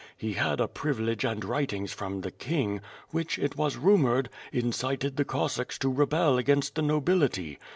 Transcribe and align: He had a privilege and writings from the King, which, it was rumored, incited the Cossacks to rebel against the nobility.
He 0.17 0.33
had 0.33 0.59
a 0.59 0.67
privilege 0.67 1.23
and 1.23 1.45
writings 1.45 1.93
from 1.93 2.21
the 2.21 2.31
King, 2.31 2.81
which, 3.11 3.37
it 3.37 3.55
was 3.55 3.77
rumored, 3.77 4.29
incited 4.51 5.15
the 5.15 5.25
Cossacks 5.25 5.77
to 5.77 5.89
rebel 5.93 6.39
against 6.39 6.73
the 6.73 6.81
nobility. 6.81 7.59